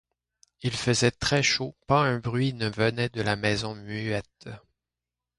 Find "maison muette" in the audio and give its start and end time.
3.35-4.49